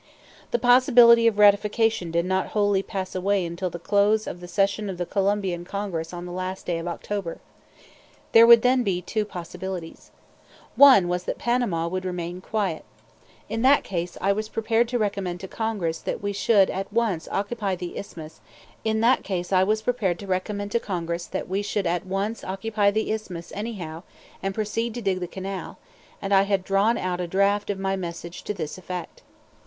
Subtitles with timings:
[0.49, 4.89] The possibility of ratification did not wholly pass away until the close of the session
[4.89, 7.37] of the Colombian Congress on the last day of October.
[8.31, 10.09] There would then be two possibilities.
[10.75, 12.83] One was that Panama would remain quiet.
[13.47, 17.27] In that case I was prepared to recommend to Congress that we should at once
[17.31, 18.41] occupy the Isthmus
[18.83, 19.17] anyhow,
[24.41, 25.77] and proceed to dig the canal;
[26.19, 29.21] and I had drawn out a draft of my message to this effect.